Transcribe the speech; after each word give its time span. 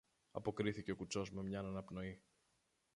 αποκρίθηκε 0.31 0.91
ο 0.91 0.95
κουτσός 0.95 1.31
με 1.31 1.43
μιαν 1.43 1.65
αναπνοή. 1.65 2.21